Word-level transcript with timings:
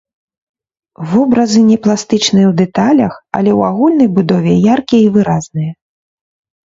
Вобразы 1.09 1.59
не 1.69 1.77
пластычныя 1.83 2.47
ў 2.49 2.53
дэталях, 2.61 3.13
але 3.41 3.51
ў 3.57 3.75
агульнай 3.75 4.09
будове 4.17 4.53
яркія 4.77 5.01
і 5.07 5.13
выразныя. 5.19 5.71